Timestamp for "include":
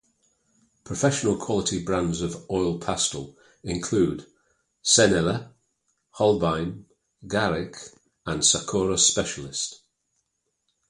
3.63-4.25